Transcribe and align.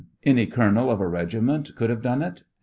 Any 0.23 0.47
colonel 0.47 0.89
of 0.89 0.99
a 0.99 1.07
regiment 1.07 1.75
could 1.75 1.91
have 1.91 2.01
done 2.01 2.23
it 2.23 2.41